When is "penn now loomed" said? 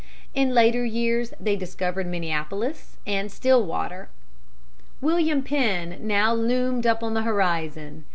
5.43-6.87